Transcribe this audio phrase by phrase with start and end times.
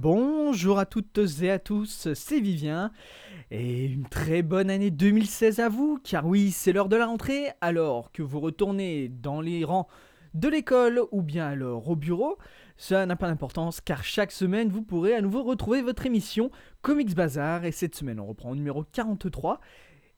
[0.00, 2.92] Bonjour à toutes et à tous, c'est Vivien.
[3.50, 7.48] Et une très bonne année 2016 à vous, car oui, c'est l'heure de la rentrée,
[7.60, 9.88] alors que vous retournez dans les rangs
[10.34, 12.38] de l'école ou bien alors au bureau,
[12.76, 17.16] ça n'a pas d'importance car chaque semaine vous pourrez à nouveau retrouver votre émission Comics
[17.16, 17.64] Bazar.
[17.64, 19.58] Et cette semaine on reprend au numéro 43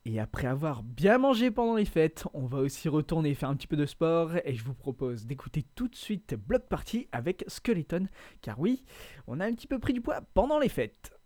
[0.05, 3.67] et après avoir bien mangé pendant les fêtes, on va aussi retourner faire un petit
[3.67, 8.06] peu de sport et je vous propose d'écouter tout de suite Block Party avec Skeleton
[8.41, 8.83] car oui,
[9.27, 11.19] on a un petit peu pris du poids pendant les fêtes.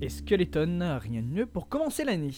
[0.00, 2.34] Et Skeleton, rien de mieux pour commencer l'année?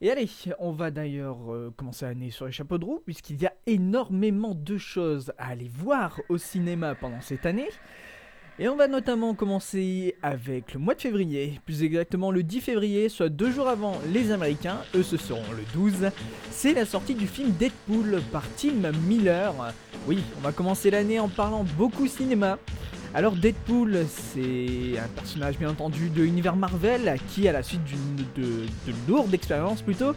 [0.00, 0.28] Et allez,
[0.60, 4.54] on va d'ailleurs euh, commencer l'année sur les chapeaux de roue, puisqu'il y a énormément
[4.54, 7.68] de choses à aller voir au cinéma pendant cette année.
[8.60, 13.08] Et on va notamment commencer avec le mois de février, plus exactement le 10 février,
[13.08, 16.10] soit deux jours avant les Américains, eux ce seront le 12.
[16.50, 19.54] C'est la sortie du film Deadpool par Tim Miller.
[20.08, 22.58] Oui, on va commencer l'année en parlant beaucoup cinéma,
[23.14, 28.16] Alors Deadpool, c'est un personnage bien entendu de l'univers Marvel qui, à la suite d'une
[28.36, 30.14] de, de lourde expérience plutôt,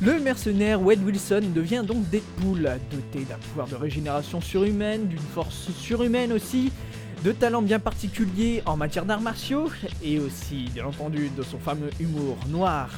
[0.00, 5.70] le mercenaire Wade Wilson devient donc Deadpool, doté d'un pouvoir de régénération surhumaine, d'une force
[5.78, 6.72] surhumaine aussi,
[7.22, 9.70] de talents bien particuliers en matière d'arts martiaux,
[10.02, 12.90] et aussi, bien entendu, de son fameux humour noir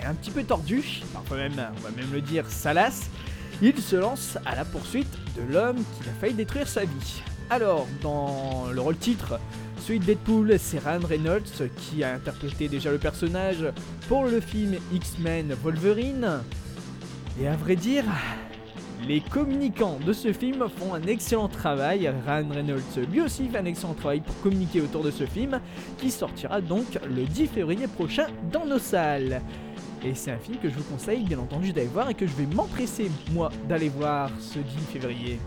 [0.00, 3.10] et un petit peu tordu, parfois même, on va même le dire, salace,
[3.62, 7.22] il se lance à la poursuite de l'homme qui a failli détruire sa vie.
[7.50, 9.38] Alors, dans le rôle titre,
[9.78, 13.66] celui de Deadpool, c'est Ryan Reynolds qui a interprété déjà le personnage
[14.08, 16.40] pour le film X-Men Wolverine.
[17.40, 18.04] Et à vrai dire,
[19.06, 22.08] les communicants de ce film font un excellent travail.
[22.26, 25.60] Ryan Reynolds lui aussi fait un excellent travail pour communiquer autour de ce film
[25.98, 29.42] qui sortira donc le 10 février prochain dans nos salles.
[30.04, 32.32] Et c'est un film que je vous conseille bien entendu d'aller voir et que je
[32.34, 35.38] vais m'empresser moi d'aller voir ce 10 février.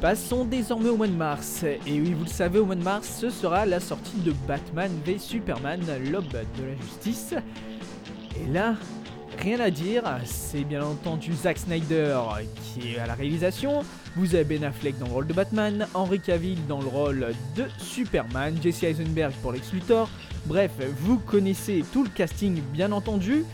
[0.00, 1.64] Passons désormais au mois de mars.
[1.64, 4.90] Et oui, vous le savez, au mois de mars, ce sera la sortie de Batman
[5.06, 7.34] v Superman, l'aube de la justice.
[8.38, 8.74] Et là,
[9.38, 12.18] rien à dire, c'est bien entendu Zack Snyder
[12.62, 13.84] qui est à la réalisation.
[14.16, 17.64] Vous avez Ben Affleck dans le rôle de Batman, Henry Cavill dans le rôle de
[17.78, 20.10] Superman, Jesse Eisenberg pour Lex Luthor.
[20.44, 23.44] Bref, vous connaissez tout le casting bien entendu.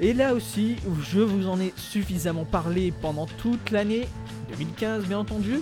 [0.00, 0.76] Et là aussi,
[1.10, 4.06] je vous en ai suffisamment parlé pendant toute l'année
[4.50, 5.60] 2015 bien entendu.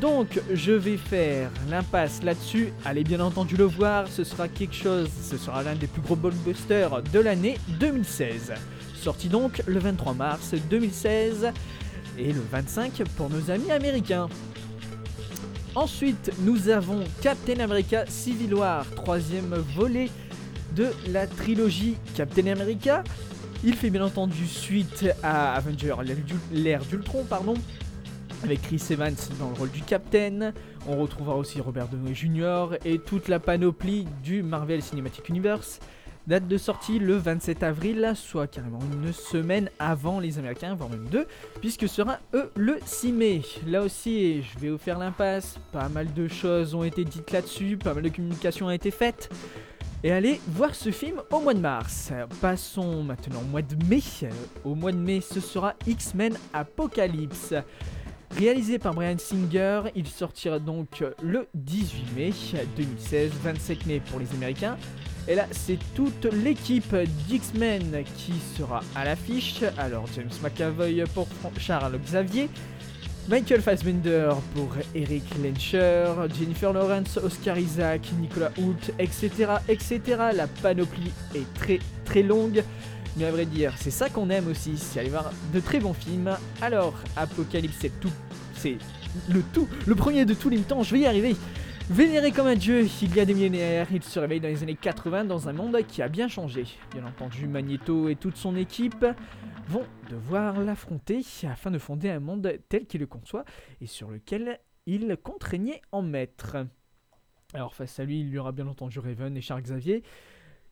[0.00, 2.72] Donc je vais faire l'impasse là-dessus.
[2.84, 6.16] Allez bien entendu le voir, ce sera quelque chose, ce sera l'un des plus gros
[6.16, 8.54] blockbusters de l'année 2016.
[8.94, 11.52] Sorti donc le 23 mars 2016
[12.18, 14.28] et le 25 pour nos amis américains.
[15.74, 20.08] Ensuite, nous avons Captain America Civil War, troisième volet
[20.74, 23.04] de la trilogie Captain America.
[23.64, 25.94] Il fait bien entendu suite à Avenger,
[26.52, 27.54] l'ère d'Ultron, pardon,
[28.44, 30.52] avec Chris Evans dans le rôle du Captain.
[30.86, 32.76] On retrouvera aussi Robert Downey Jr.
[32.84, 35.80] et toute la panoplie du Marvel Cinematic Universe.
[36.26, 41.08] Date de sortie le 27 avril, soit carrément une semaine avant les Américains, voire même
[41.08, 41.26] deux,
[41.60, 43.42] puisque sera eux le 6 mai.
[43.66, 45.58] Là aussi, je vais vous faire l'impasse.
[45.72, 49.30] Pas mal de choses ont été dites là-dessus, pas mal de communications ont été faites.
[50.06, 52.12] Et allez voir ce film au mois de mars.
[52.40, 54.00] Passons maintenant au mois de mai.
[54.64, 57.54] Au mois de mai, ce sera X-Men Apocalypse.
[58.38, 62.30] Réalisé par Brian Singer, il sortira donc le 18 mai
[62.76, 64.76] 2016, 27 mai pour les Américains.
[65.26, 66.94] Et là, c'est toute l'équipe
[67.28, 69.64] d'X-Men qui sera à l'affiche.
[69.76, 71.26] Alors, James McAvoy pour
[71.58, 72.48] Charles Xavier,
[73.28, 79.30] Michael Fassbender pour Eric Lencher, Jennifer Lawrence, Oscar Isaac, Nicolas Hoult, etc.,
[79.68, 80.00] etc.
[80.32, 82.62] La panoplie est très très longue.
[83.16, 85.92] Mais à vrai dire, c'est ça qu'on aime aussi, c'est aller voir de très bons
[85.92, 86.36] films.
[86.62, 88.12] Alors, Apocalypse, c'est tout.
[88.54, 88.76] C'est
[89.28, 91.34] le tout, le premier de tous les temps, je vais y arriver.
[91.90, 94.78] Vénéré comme un dieu, il y a des millénaires, il se réveille dans les années
[94.80, 96.64] 80 dans un monde qui a bien changé.
[96.92, 99.04] Bien entendu, Magneto et toute son équipe
[99.68, 103.44] vont devoir l'affronter afin de fonder un monde tel qu'il le conçoit
[103.80, 106.56] et sur lequel il contraignait en maître.
[107.54, 110.02] Alors face à lui, il y aura bien entendu Raven et Charles Xavier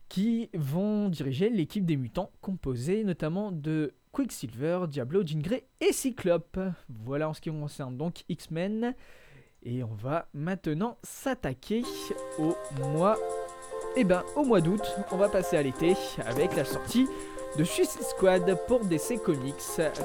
[0.07, 5.41] qui vont diriger l'équipe des mutants composée notamment de Quicksilver, Diablo, Jean
[5.81, 6.59] et Cyclope.
[6.89, 8.93] Voilà en ce qui concerne donc X-Men.
[9.63, 11.83] Et on va maintenant s'attaquer
[12.39, 13.17] au mois...
[13.97, 14.81] Eh ben, au mois d'août,
[15.11, 17.07] on va passer à l'été avec la sortie
[17.57, 19.55] de Suicide Squad pour DC Comics,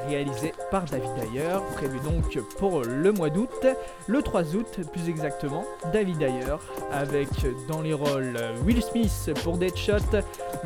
[0.06, 3.66] réalisé par David Ayer, prévu donc pour le mois d'août,
[4.06, 6.56] le 3 août plus exactement, David Ayer,
[6.92, 7.28] avec
[7.68, 9.98] dans les rôles Will Smith pour Deadshot,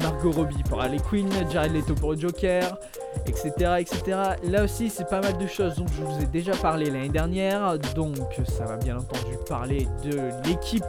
[0.00, 2.78] Margot Robbie pour Harley Quinn, Jared Leto pour Joker,
[3.26, 3.52] etc.
[3.78, 4.02] etc.
[4.44, 7.78] Là aussi c'est pas mal de choses dont je vous ai déjà parlé l'année dernière,
[7.94, 10.84] donc ça va bien entendu parler de l'équipe,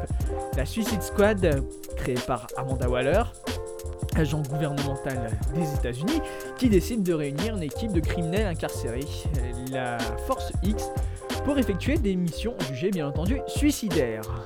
[0.57, 1.63] la Suicide Squad,
[1.95, 3.23] créée par Amanda Waller
[4.15, 6.22] agent gouvernemental des États-Unis,
[6.57, 9.05] qui décide de réunir une équipe de criminels incarcérés,
[9.72, 10.89] la Force X,
[11.43, 14.45] pour effectuer des missions jugées bien entendu suicidaires.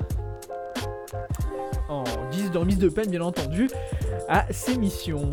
[1.88, 3.70] En guise de de peine bien entendu
[4.28, 5.30] à ces missions.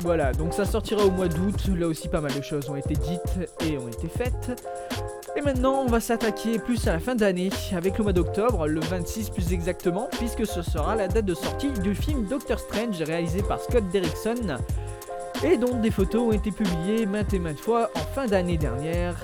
[0.00, 2.94] Voilà, donc ça sortira au mois d'août, là aussi pas mal de choses ont été
[2.94, 4.64] dites et ont été faites.
[5.40, 8.80] Et maintenant, on va s'attaquer plus à la fin d'année, avec le mois d'octobre, le
[8.80, 13.42] 26 plus exactement, puisque ce sera la date de sortie du film Doctor Strange réalisé
[13.42, 14.58] par Scott Derrickson,
[15.42, 19.16] et dont des photos ont été publiées maintes et maintes fois en fin d'année dernière.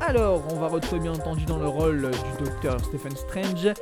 [0.00, 3.74] Alors, on va retrouver bien entendu dans le rôle du docteur Stephen Strange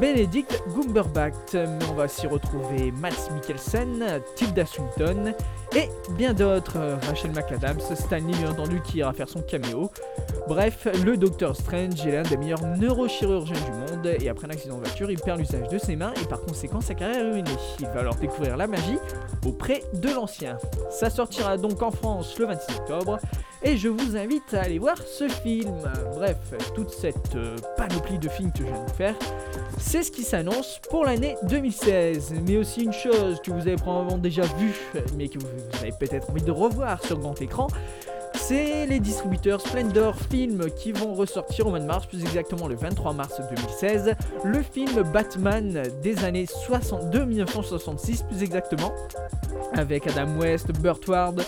[0.00, 5.34] Benedict Cumberbatch, mais on va aussi retrouver Matt Mikkelsen, Tilda Swinton
[5.74, 6.76] et bien d'autres.
[6.76, 9.90] Euh, Rachel McAdams, Stanley bien entendu qui ira faire son caméo.
[10.48, 14.76] Bref, le Docteur Strange est l'un des meilleurs neurochirurgiens du monde et après un accident
[14.78, 17.50] de voiture, il perd l'usage de ses mains et par conséquent sa carrière est ruinée.
[17.78, 18.98] Il va alors découvrir la magie
[19.46, 20.58] auprès de l'ancien.
[20.90, 23.18] Ça sortira donc en France le 26 octobre
[23.62, 25.72] et je vous invite à aller voir ce film.
[26.14, 26.36] Bref,
[26.74, 29.14] toute cette euh, panoplie de films que je viens de faire,
[29.78, 32.34] c'est ce qui s'annonce pour l'année 2016.
[32.44, 34.74] Mais aussi une chose que vous avez probablement déjà vue,
[35.16, 35.46] mais que vous
[35.80, 37.68] avez peut-être envie de revoir sur grand écran,
[38.34, 42.74] c'est les distributeurs Splendor Film qui vont ressortir au mois de mars, plus exactement le
[42.74, 44.14] 23 mars 2016,
[44.44, 48.92] le film Batman des années 62, 1966 plus exactement,
[49.74, 51.42] avec Adam West, Burt Ward,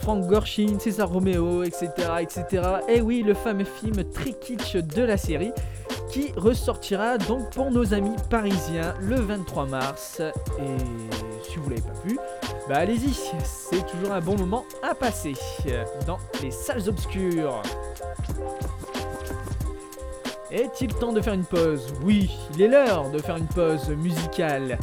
[0.00, 1.88] Frank Gorshin, César Romeo, etc.,
[2.20, 2.62] etc.
[2.88, 5.52] Et oui, le fameux film très kitsch de la série
[6.10, 10.20] qui ressortira donc pour nos amis parisiens le 23 mars.
[10.58, 12.18] Et si vous l'avez pas vu,
[12.70, 13.12] bah allez-y,
[13.42, 15.32] c'est toujours un bon moment à passer
[16.06, 17.60] dans les salles obscures.
[20.52, 21.92] Est-il temps de faire une pause?
[22.04, 24.78] Oui, il est l'heure de faire une pause musicale.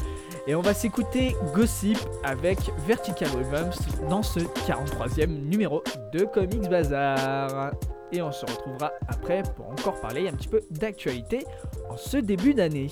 [0.47, 7.71] Et on va s'écouter Gossip avec Vertical Rhythms dans ce 43e numéro de Comics Bazar.
[8.11, 11.45] Et on se retrouvera après pour encore parler un petit peu d'actualité
[11.89, 12.91] en ce début d'année.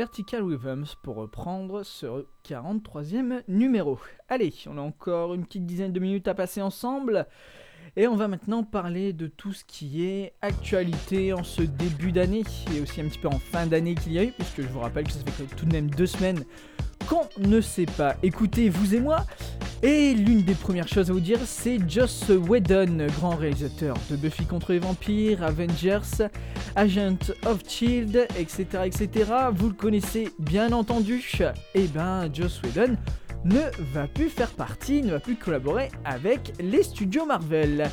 [0.00, 3.98] Vertical Rhythms pour reprendre ce 43e numéro.
[4.30, 7.26] Allez, on a encore une petite dizaine de minutes à passer ensemble.
[7.96, 12.44] Et on va maintenant parler de tout ce qui est actualité en ce début d'année
[12.74, 14.80] et aussi un petit peu en fin d'année qu'il y a eu, puisque je vous
[14.80, 16.44] rappelle que ça fait tout de même deux semaines
[17.06, 19.26] qu'on ne sait pas écouter, vous et moi.
[19.82, 24.46] Et l'une des premières choses à vous dire, c'est Joss Whedon, grand réalisateur de Buffy
[24.46, 26.28] contre les vampires, Avengers,
[26.76, 29.30] Agent of Shield, etc., etc.
[29.54, 31.22] Vous le connaissez bien entendu.
[31.74, 32.96] Et ben, Joss Whedon
[33.44, 33.60] ne
[33.92, 37.90] va plus faire partie, ne va plus collaborer avec les studios Marvel.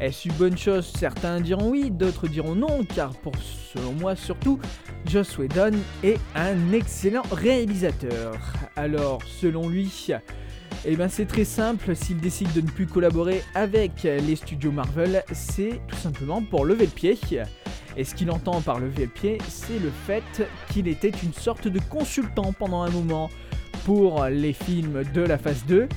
[0.00, 0.92] Est-ce une bonne chose?
[0.96, 3.34] Certains diront oui, d'autres diront non, car pour
[3.74, 4.58] selon moi surtout,
[5.06, 5.72] Joss Whedon
[6.04, 8.36] est un excellent réalisateur.
[8.76, 10.12] Alors, selon lui,
[10.84, 15.24] eh ben c'est très simple, s'il décide de ne plus collaborer avec les studios Marvel,
[15.32, 17.18] c'est tout simplement pour lever le pied.
[17.96, 21.66] Et ce qu'il entend par lever le pied, c'est le fait qu'il était une sorte
[21.66, 23.28] de consultant pendant un moment
[23.84, 25.88] pour les films de la phase 2.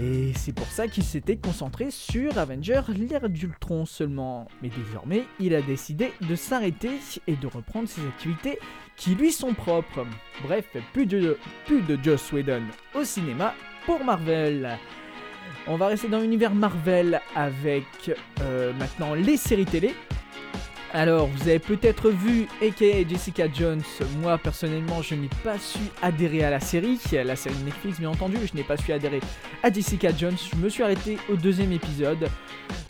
[0.00, 4.46] Et c'est pour ça qu'il s'était concentré sur Avenger l'ère d'Ultron seulement.
[4.62, 6.92] Mais désormais, il a décidé de s'arrêter
[7.26, 8.58] et de reprendre ses activités
[8.96, 10.06] qui lui sont propres.
[10.44, 12.62] Bref, plus de, plus de Joss Whedon
[12.94, 13.54] au cinéma
[13.86, 14.78] pour Marvel.
[15.66, 17.84] On va rester dans l'univers Marvel avec
[18.40, 19.94] euh, maintenant les séries télé.
[20.96, 23.82] Alors, vous avez peut-être vu aka Jessica Jones.
[24.22, 27.00] Moi, personnellement, je n'ai pas su adhérer à la série.
[27.12, 28.36] La série Netflix, bien entendu.
[28.46, 29.18] Je n'ai pas su adhérer
[29.64, 30.36] à Jessica Jones.
[30.52, 32.28] Je me suis arrêté au deuxième épisode.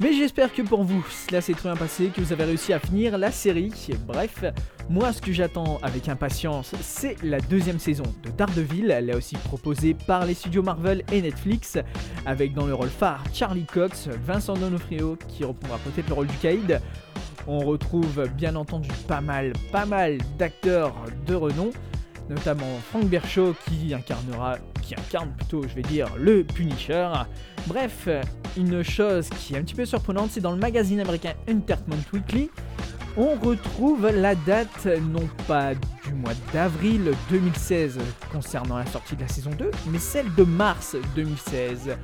[0.01, 2.79] Mais j'espère que pour vous, cela s'est très bien passé, que vous avez réussi à
[2.79, 3.73] finir la série.
[4.07, 4.45] Bref,
[4.91, 8.91] moi, ce que j'attends avec impatience, c'est la deuxième saison de Daredevil.
[8.91, 11.79] Elle est aussi proposée par les studios Marvel et Netflix,
[12.27, 16.37] avec dans le rôle phare Charlie Cox, Vincent Donofrio qui reprendra peut-être le rôle du
[16.37, 16.83] Caïd.
[17.47, 20.95] On retrouve bien entendu pas mal, pas mal d'acteurs
[21.27, 21.71] de renom,
[22.29, 27.09] notamment Frank Bershaw qui incarnera, qui incarne plutôt, je vais dire, le Punisher.
[27.67, 28.09] Bref,
[28.57, 32.51] une chose qui est un petit peu surprenante, c'est dans le magazine américain Entertainment Weekly,
[33.17, 37.99] on retrouve la date non pas du mois d'avril 2016
[38.33, 41.97] concernant la sortie de la saison 2, mais celle de mars 2016.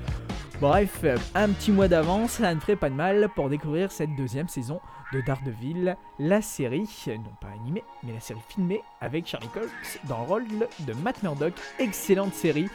[0.61, 4.47] Bref, un petit mois d'avance, ça ne ferait pas de mal pour découvrir cette deuxième
[4.47, 4.79] saison
[5.11, 10.19] de Daredevil, la série, non pas animée, mais la série filmée avec Charlie Cox dans
[10.19, 10.45] le rôle
[10.81, 11.55] de Matt Murdock.
[11.79, 12.69] Excellente série.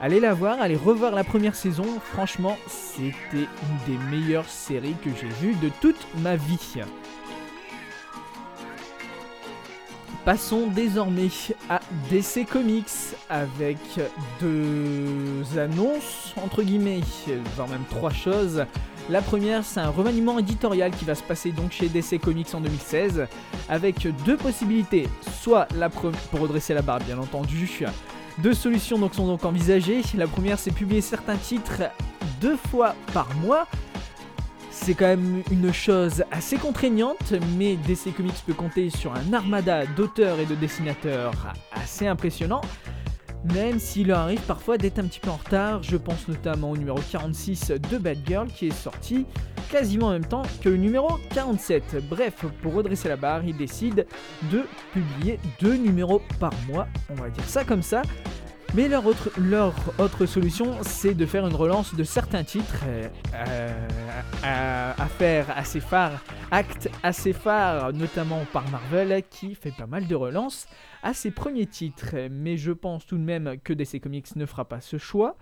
[0.00, 1.86] Allez la voir, allez revoir la première saison.
[2.12, 6.82] Franchement, c'était une des meilleures séries que j'ai vues de toute ma vie.
[10.24, 11.28] Passons désormais
[11.70, 12.86] à DC Comics
[13.30, 13.78] avec
[14.40, 17.00] deux annonces, entre guillemets,
[17.56, 18.64] voire même trois choses.
[19.08, 22.60] La première, c'est un remaniement éditorial qui va se passer donc chez DC Comics en
[22.60, 23.26] 2016,
[23.70, 25.08] avec deux possibilités.
[25.40, 27.66] Soit la pre- pour redresser la barre, bien entendu.
[28.38, 30.02] Deux solutions sont donc envisagées.
[30.14, 31.84] La première, c'est publier certains titres
[32.42, 33.66] deux fois par mois.
[34.80, 39.84] C'est quand même une chose assez contraignante, mais DC Comics peut compter sur un armada
[39.84, 41.34] d'auteurs et de dessinateurs
[41.72, 42.62] assez impressionnant.
[43.52, 46.76] Même s'il leur arrive parfois d'être un petit peu en retard, je pense notamment au
[46.76, 49.26] numéro 46 de Bad Girl qui est sorti
[49.70, 52.08] quasiment en même temps que le numéro 47.
[52.08, 54.04] Bref, pour redresser la barre, ils décident
[54.50, 54.64] de
[54.94, 58.02] publier deux numéros par mois, on va dire ça comme ça.
[58.74, 63.08] Mais leur autre, leur autre solution, c'est de faire une relance de certains titres euh,
[63.34, 70.06] euh, à, faire assez phares, actes assez phares, notamment par Marvel, qui fait pas mal
[70.06, 70.66] de relances
[71.02, 72.14] à ses premiers titres.
[72.30, 75.36] Mais je pense tout de même que DC Comics ne fera pas ce choix.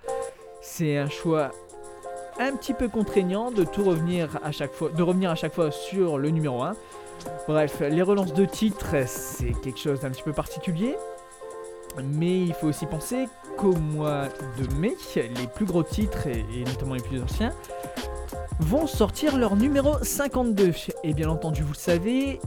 [0.63, 1.51] C'est un choix
[2.39, 5.73] un petit peu contraignant de tout revenir à chaque fois, de revenir à chaque fois
[5.73, 6.75] sur le numéro 1.
[7.49, 10.95] Bref, les relances de titres, c'est quelque chose d'un petit peu particulier.
[12.05, 14.25] Mais il faut aussi penser qu'au mois
[14.59, 17.53] de mai, les plus gros titres, et notamment les plus anciens,
[18.61, 20.73] vont sortir leur numéro 52.
[21.05, 22.41] Et bien entendu, vous le savez,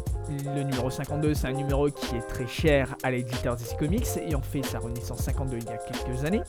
[0.55, 4.41] le numéro 52, c'est un numéro qui est très cher à l'éditeur DC Comics, ayant
[4.41, 6.41] fait sa renaissance 52 il y a quelques années.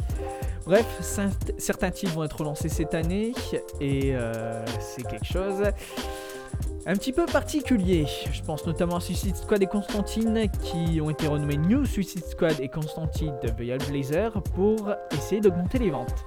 [0.66, 3.32] Bref, cer- certains titres vont être relancés cette année,
[3.80, 5.62] et euh, c'est quelque chose
[6.86, 8.06] un petit peu particulier.
[8.32, 12.58] Je pense notamment à Suicide Squad et Constantine qui ont été renommés New Suicide Squad
[12.60, 16.24] et Constantine de Royal Blazer pour essayer d'augmenter les ventes.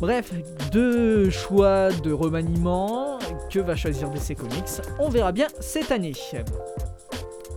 [0.00, 0.32] Bref,
[0.70, 3.18] deux choix de remaniement
[3.50, 4.80] que va choisir DC Comics?
[4.98, 6.12] On verra bien cette année.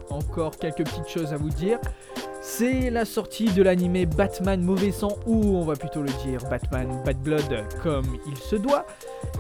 [0.09, 1.79] Encore quelques petites choses à vous dire.
[2.53, 7.01] C'est la sortie de l'animé Batman Mauvais Sang, ou on va plutôt le dire Batman
[7.05, 8.85] Bad Blood comme il se doit,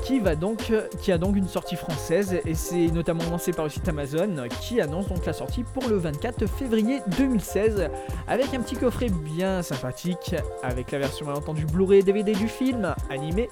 [0.05, 0.71] qui, va donc,
[1.01, 4.79] qui a donc une sortie française, et c'est notamment lancé par le site Amazon, qui
[4.79, 7.89] annonce donc la sortie pour le 24 février 2016,
[8.29, 12.95] avec un petit coffret bien sympathique, avec la version malentendu Blu-ray et DVD du film
[13.09, 13.49] animé,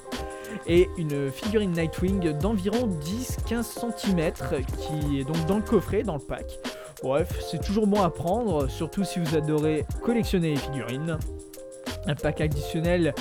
[0.68, 4.32] et une figurine Nightwing d'environ 10-15 cm,
[4.78, 6.60] qui est donc dans le coffret, dans le pack.
[7.02, 11.18] Bref, c'est toujours bon à prendre, surtout si vous adorez collectionner les figurines.
[12.06, 13.14] Un pack additionnel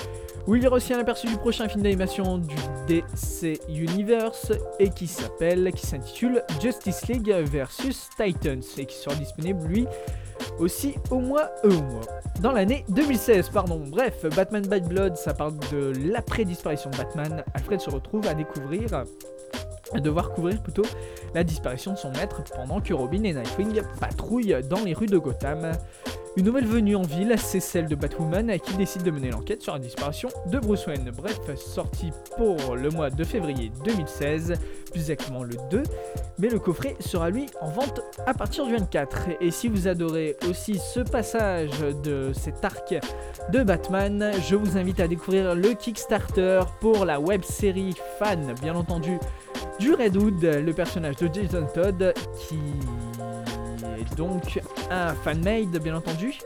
[0.47, 4.89] où il y aura aussi un aperçu du prochain film d'animation du DC Universe et
[4.89, 9.87] qui s'appelle, qui s'intitule Justice League versus Titans et qui sera disponible lui
[10.59, 13.83] aussi au mois, euh, au dans l'année 2016, pardon.
[13.89, 17.45] Bref, Batman Bad Blood, ça parle de l'après-disparition de Batman.
[17.55, 19.05] Alfred se retrouve à découvrir
[19.97, 20.85] devoir couvrir plutôt
[21.35, 25.19] la disparition de son maître pendant que Robin et Nightwing patrouillent dans les rues de
[25.19, 25.73] Gotham.
[26.39, 29.73] Une nouvelle venue en ville, c'est celle de Batwoman qui décide de mener l'enquête sur
[29.73, 31.11] la disparition de Bruce Wayne.
[31.11, 34.55] Bref, sorti pour le mois de février 2016,
[34.93, 35.83] plus exactement le 2,
[36.39, 39.31] mais le coffret sera lui en vente à partir du 24.
[39.41, 41.73] Et si vous adorez aussi ce passage
[42.05, 42.95] de cet arc
[43.51, 48.77] de Batman, je vous invite à découvrir le Kickstarter pour la web série fan, bien
[48.77, 49.19] entendu,
[49.81, 52.61] du Red Hood, le personnage de Jason Todd, qui
[54.17, 56.39] donc un fan-made, bien entendu.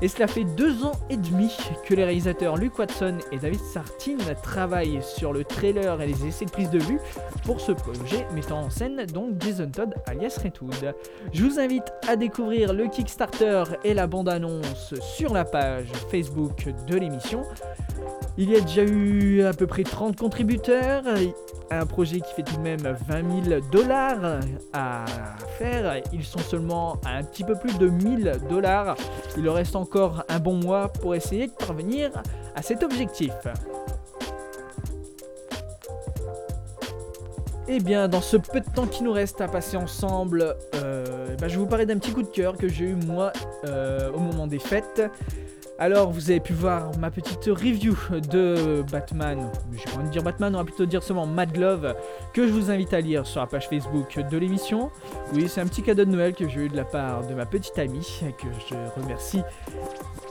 [0.00, 4.16] Et cela fait deux ans et demi que les réalisateurs Luke Watson et David Sartin
[4.42, 7.00] travaillent sur le trailer et les essais de prise de vue
[7.44, 10.94] pour ce projet mettant en scène donc Jason Todd alias Red Hood.
[11.32, 16.96] Je vous invite à découvrir le Kickstarter et la bande-annonce sur la page Facebook de
[16.96, 17.42] l'émission.
[18.36, 21.02] Il y a déjà eu à peu près 30 contributeurs,
[21.70, 24.40] un projet qui fait tout de même 20 000 dollars
[24.72, 25.04] à
[25.58, 26.00] faire.
[26.12, 28.96] Ils sont seulement à un petit peu plus de 1000 dollars.
[29.36, 32.10] Il leur reste encore un bon mois pour essayer de parvenir
[32.54, 33.32] à cet objectif.
[37.70, 41.48] Et bien, dans ce peu de temps qui nous reste à passer ensemble, euh, bah,
[41.48, 43.30] je vais vous parler d'un petit coup de cœur que j'ai eu moi
[43.66, 45.02] euh, au moment des fêtes.
[45.80, 49.48] Alors, vous avez pu voir ma petite review de Batman.
[49.72, 51.94] J'ai pas envie de dire Batman, on va plutôt dire seulement Mad Glove,
[52.32, 54.90] que je vous invite à lire sur la page Facebook de l'émission.
[55.32, 57.46] Oui, c'est un petit cadeau de Noël que j'ai eu de la part de ma
[57.46, 59.42] petite amie, que je remercie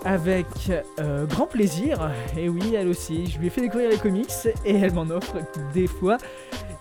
[0.04, 0.48] avec
[1.00, 2.12] euh, grand plaisir.
[2.38, 4.30] Et oui, elle aussi, je lui ai fait découvrir les comics
[4.66, 5.38] et elle m'en offre
[5.74, 6.18] des fois.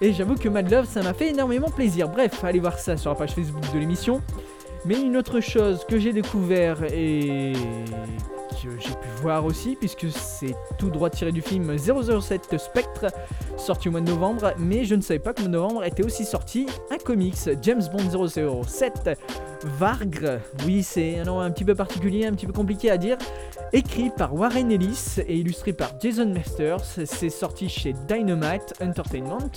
[0.01, 2.09] Et j'avoue que Mad Love, ça m'a fait énormément plaisir.
[2.09, 4.23] Bref, allez voir ça sur la page Facebook de l'émission.
[4.85, 7.53] Mais une autre chose que j'ai découvert et
[8.49, 13.07] que j'ai pu voir aussi, puisque c'est tout droit tiré du film 007 Spectre,
[13.57, 16.25] sorti au mois de novembre, mais je ne savais pas que le novembre était aussi
[16.25, 19.11] sorti un comics, James Bond 007
[19.65, 20.41] Vargre.
[20.65, 23.17] Oui, c'est un nom un petit peu particulier, un petit peu compliqué à dire.
[23.73, 29.51] Écrit par Warren Ellis et illustré par Jason Masters, c'est sorti chez Dynamite Entertainment.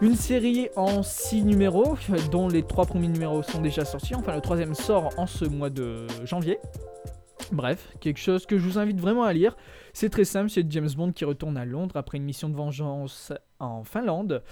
[0.00, 1.96] Une série en 6 numéros,
[2.30, 5.70] dont les 3 premiers numéros sont déjà sortis, enfin le troisième sort en ce mois
[5.70, 6.58] de janvier.
[7.52, 9.56] Bref, quelque chose que je vous invite vraiment à lire.
[9.92, 13.32] C'est très simple, c'est James Bond qui retourne à Londres après une mission de vengeance
[13.58, 14.42] en Finlande,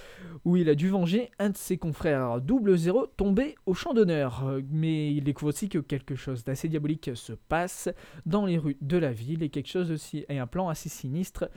[0.45, 4.45] où il a dû venger un de ses confrères double zéro tombé au champ d'honneur.
[4.71, 7.89] Mais il découvre aussi que quelque chose d'assez diabolique se passe
[8.27, 11.49] dans les rues de la ville et quelque chose aussi et un plan assez sinistre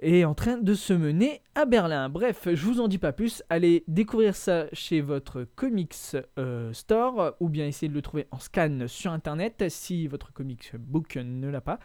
[0.00, 2.08] est en train de se mener à Berlin.
[2.08, 3.42] Bref, je vous en dis pas plus.
[3.48, 5.94] Allez découvrir ça chez votre comics
[6.38, 10.72] euh, store ou bien essayer de le trouver en scan sur internet si votre comics
[10.76, 11.78] book ne l'a pas.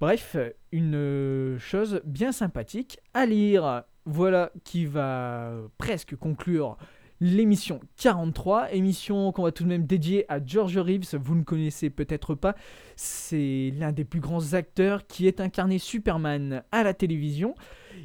[0.00, 0.36] Bref,
[0.72, 3.84] une chose bien sympathique à lire.
[4.04, 6.76] Voilà qui va presque conclure
[7.22, 11.88] l'émission 43, émission qu'on va tout de même dédier à George Reeves, vous ne connaissez
[11.88, 12.56] peut-être pas,
[12.96, 17.54] c'est l'un des plus grands acteurs qui est incarné Superman à la télévision.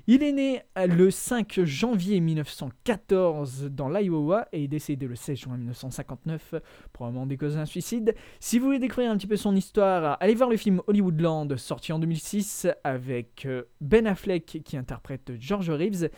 [0.07, 5.57] Il est né le 5 janvier 1914 dans l'Iowa et est décédé le 16 juin
[5.57, 6.55] 1959,
[6.93, 8.15] probablement des causes d'un suicide.
[8.39, 11.91] Si vous voulez découvrir un petit peu son histoire, allez voir le film Hollywoodland sorti
[11.91, 16.09] en 2006 avec euh, Ben Affleck qui interprète George Reeves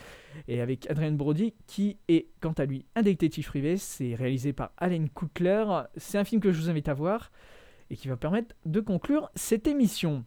[0.48, 3.76] et avec Adrian Brody qui est quant à lui un détective privé.
[3.76, 5.64] C'est réalisé par Allen Kutler.
[5.96, 7.30] C'est un film que je vous invite à voir
[7.90, 10.24] et qui va permettre de conclure cette émission.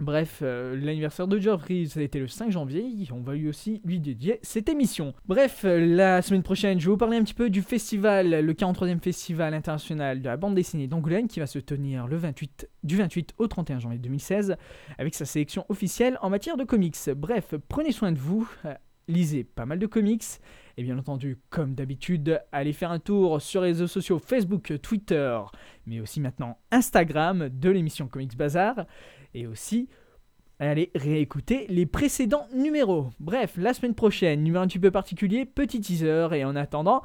[0.00, 3.80] Bref, euh, l'anniversaire de George Reeves a été le 5 janvier, on va lui aussi
[3.84, 5.12] lui dédier cette émission.
[5.26, 8.52] Bref, euh, la semaine prochaine, je vais vous parler un petit peu du festival, le
[8.52, 12.96] 43e festival international de la bande dessinée d'Angoulême qui va se tenir le 28, du
[12.96, 14.56] 28 au 31 janvier 2016
[14.98, 16.96] avec sa sélection officielle en matière de comics.
[17.16, 18.74] Bref, prenez soin de vous, euh,
[19.08, 20.24] lisez pas mal de comics.
[20.78, 25.40] Et bien entendu, comme d'habitude, allez faire un tour sur les réseaux sociaux Facebook, Twitter,
[25.86, 28.86] mais aussi maintenant Instagram de l'émission Comics Bazar.
[29.34, 29.88] Et aussi,
[30.60, 33.10] allez réécouter les précédents numéros.
[33.18, 36.28] Bref, la semaine prochaine, numéro un petit peu particulier, petit teaser.
[36.34, 37.02] Et en attendant,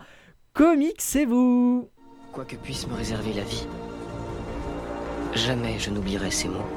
[0.54, 1.90] comics, c'est vous
[2.32, 3.66] Quoi que puisse me réserver la vie,
[5.34, 6.70] jamais je n'oublierai ces mots.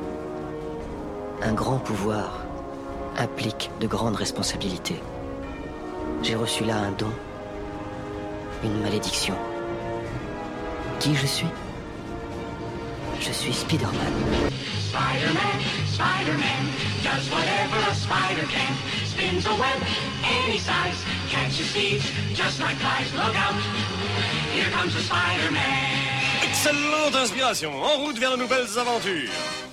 [1.42, 2.46] Un grand pouvoir
[3.18, 5.02] implique de grandes responsabilités.
[6.22, 7.12] J'ai reçu là un don,
[8.64, 9.34] une malédiction.
[11.00, 11.46] Qui je suis?
[13.20, 14.12] Je suis Spider-Man.
[14.90, 15.58] Spider-Man,
[15.92, 16.62] Spider-Man,
[17.02, 18.72] does whatever a spider can.
[19.04, 19.82] Spins a web
[20.24, 23.12] any size, catches thieves just like flies.
[23.14, 23.54] Look out,
[24.54, 26.06] here comes the Spider-Man.
[26.42, 29.65] Excellente inspiration, en route vers de nouvelles aventures.